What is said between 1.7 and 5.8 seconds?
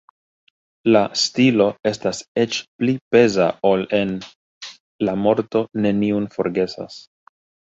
estas eĉ pli peza ol en La morto